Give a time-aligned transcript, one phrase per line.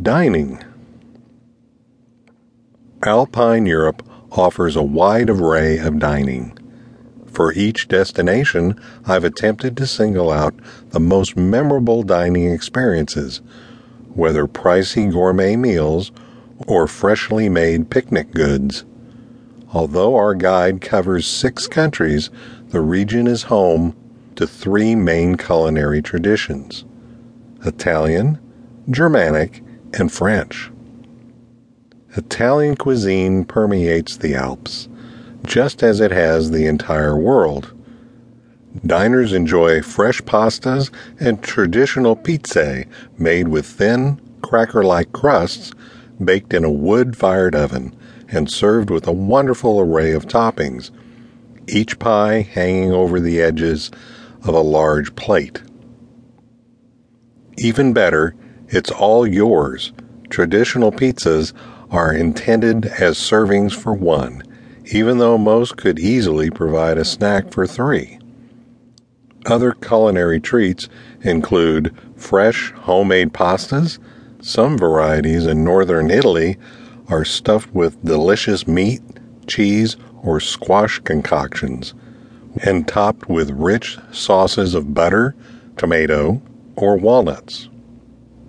[0.00, 0.58] Dining
[3.02, 6.56] Alpine Europe offers a wide array of dining.
[7.26, 10.54] For each destination, I've attempted to single out
[10.88, 13.42] the most memorable dining experiences,
[14.14, 16.12] whether pricey gourmet meals
[16.66, 18.86] or freshly made picnic goods.
[19.74, 22.30] Although our guide covers six countries,
[22.68, 23.94] the region is home
[24.36, 26.86] to three main culinary traditions
[27.66, 28.38] Italian,
[28.88, 29.62] Germanic,
[29.94, 30.70] and French.
[32.16, 34.88] Italian cuisine permeates the Alps,
[35.44, 37.72] just as it has the entire world.
[38.86, 42.84] Diners enjoy fresh pastas and traditional pizza
[43.18, 45.72] made with thin, cracker like crusts
[46.24, 47.94] baked in a wood fired oven
[48.28, 50.90] and served with a wonderful array of toppings,
[51.68, 53.90] each pie hanging over the edges
[54.44, 55.62] of a large plate.
[57.58, 58.34] Even better,
[58.70, 59.92] it's all yours.
[60.30, 61.52] Traditional pizzas
[61.90, 64.42] are intended as servings for one,
[64.92, 68.18] even though most could easily provide a snack for three.
[69.46, 70.88] Other culinary treats
[71.22, 73.98] include fresh homemade pastas.
[74.40, 76.56] Some varieties in northern Italy
[77.08, 79.02] are stuffed with delicious meat,
[79.46, 81.94] cheese, or squash concoctions,
[82.62, 85.34] and topped with rich sauces of butter,
[85.76, 86.40] tomato,
[86.76, 87.69] or walnuts.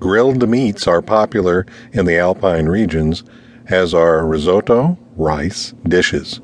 [0.01, 1.63] Grilled meats are popular
[1.93, 3.23] in the alpine regions,
[3.67, 6.41] as are risotto, rice dishes.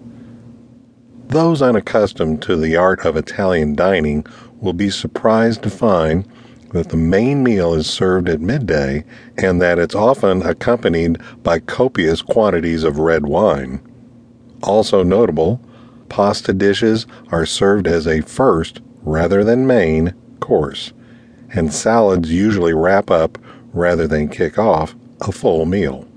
[1.29, 4.27] Those unaccustomed to the art of Italian dining
[4.61, 6.27] will be surprised to find
[6.73, 9.03] that the main meal is served at midday
[9.39, 13.81] and that it's often accompanied by copious quantities of red wine.
[14.61, 15.59] Also notable,
[16.09, 20.93] pasta dishes are served as a first rather than main course,
[21.55, 23.39] and salads usually wrap up
[23.77, 26.07] rather than kick off a full meal.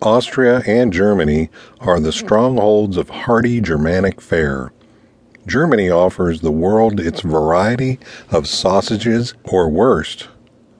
[0.00, 1.50] Austria and Germany
[1.80, 4.72] are the strongholds of hearty Germanic fare.
[5.46, 7.98] Germany offers the world its variety
[8.30, 10.28] of sausages or wurst,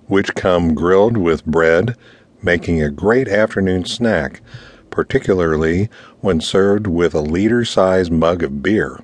[0.06, 1.96] which come grilled with bread,
[2.42, 4.40] making a great afternoon snack,
[4.90, 5.88] particularly
[6.20, 9.00] when served with a liter sized mug of beer.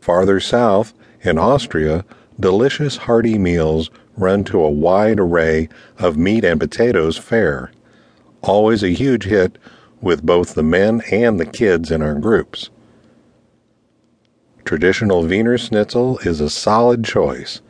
[0.00, 2.04] Farther south, in Austria,
[2.38, 5.68] delicious hearty meals run to a wide array
[5.98, 7.70] of meat and potatoes fare,
[8.42, 9.58] always a huge hit
[10.00, 12.70] with both the men and the kids in our groups.
[14.64, 17.60] Traditional Wiener Schnitzel is a solid choice,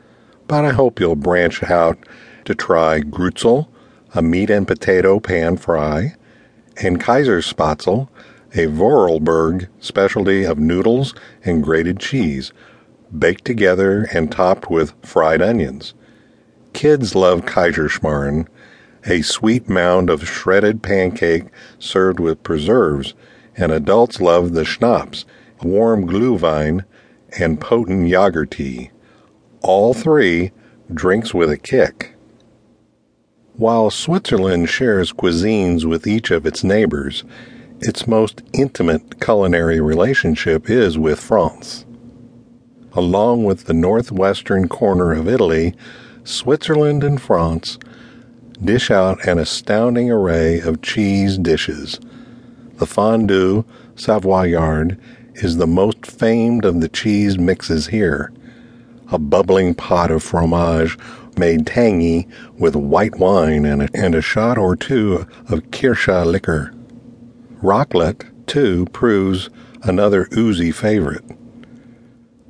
[0.47, 1.99] but I hope you'll branch out
[2.45, 3.69] to try Gröstl,
[4.15, 6.15] a meat and potato pan fry,
[6.83, 8.09] and Käsespätzle,
[8.53, 11.15] a Vorarlberg specialty of noodles
[11.45, 12.53] and grated cheese,
[13.17, 15.95] baked together and topped with fried onions.
[16.73, 18.47] Kids love Kaiserschmarrn,
[19.07, 21.45] a sweet mound of shredded pancake
[21.79, 23.15] served with preserves,
[23.57, 25.25] and adults love the schnapps,
[25.63, 26.85] warm glühwein,
[27.39, 28.91] and potent Jager tea.
[29.63, 30.53] All three
[30.93, 32.15] drinks with a kick.
[33.57, 37.23] While Switzerland shares cuisines with each of its neighbors,
[37.81, 41.84] its most intimate culinary relationship is with France.
[42.97, 45.75] Along with the northwestern corner of Italy,
[46.23, 47.77] Switzerland and France
[48.63, 51.99] dish out an astounding array of cheese dishes.
[52.77, 53.65] The fondue
[53.97, 54.99] Savoyard
[55.35, 58.33] is the most famed of the cheese mixes here.
[59.11, 60.97] A bubbling pot of fromage
[61.37, 66.73] made tangy with white wine and a, and a shot or two of Kirsche liquor.
[67.61, 69.51] Raclette, too, proves
[69.83, 71.25] another oozy favorite.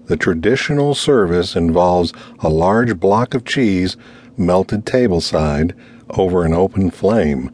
[0.07, 3.97] The traditional service involves a large block of cheese
[4.37, 5.73] melted tableside
[6.11, 7.51] over an open flame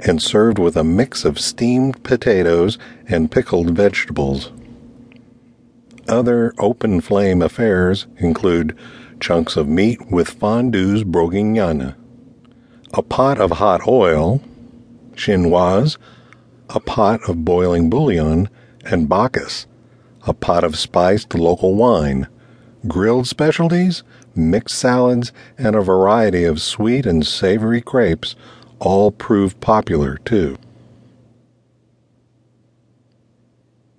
[0.00, 4.50] and served with a mix of steamed potatoes and pickled vegetables.
[6.08, 8.76] Other open flame affairs include
[9.20, 11.94] chunks of meat with fondues bourguignon,
[12.92, 14.42] a pot of hot oil,
[15.14, 15.96] chinoise,
[16.70, 18.48] a pot of boiling bouillon,
[18.84, 19.66] and bacchus,
[20.26, 22.28] a pot of spiced local wine,
[22.86, 24.02] grilled specialties,
[24.34, 28.34] mixed salads, and a variety of sweet and savory crepes
[28.78, 30.56] all proved popular too.